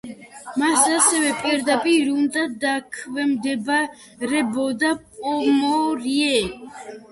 [0.61, 6.35] მას ასევე პირდაპირ უნდა დაქვემდებარებოდა პომორიე.